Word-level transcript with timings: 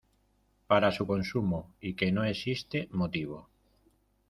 para 0.65 0.91
su 0.91 1.05
consumo 1.05 1.71
y 1.79 1.93
que 1.93 2.11
no 2.11 2.23
existe 2.25 2.89
motivo 2.91 3.47